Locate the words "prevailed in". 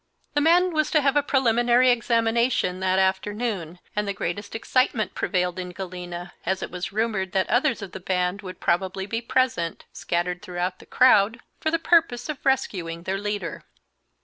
5.13-5.69